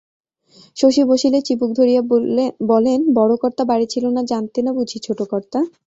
[0.77, 2.01] শশী বসিলে চিবুক ধরিয়া
[2.71, 5.59] বলেন, বড়কর্তা বাড়ি ছিল না জানতে না বুঝি ছোটকর্তা?